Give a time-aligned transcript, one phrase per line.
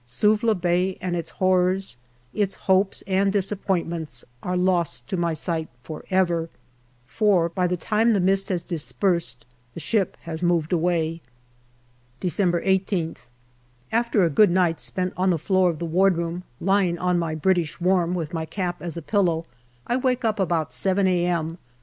[0.03, 1.95] Suvla Bay and its horrors,
[2.33, 6.49] its hopes, and disappoint ments are lost to my sight for ever
[7.05, 9.45] for by the time the mist has dispersed
[9.75, 11.21] the ship has moved away.
[12.19, 13.27] December 18th.
[13.91, 17.79] After a good night spent on the floor of the wardroom, lying on my" British
[17.79, 19.45] warm" with my cap as a pillow,
[19.85, 20.89] I wake up about j
[21.25, 21.59] a.m.